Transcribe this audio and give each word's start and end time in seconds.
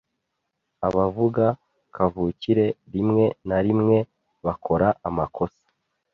Abavuga 0.87 1.45
kavukire 1.95 2.65
rimwe 2.93 3.25
na 3.47 3.57
rimwe 3.65 3.97
bakora 4.45 4.87
amakosa, 5.07 5.65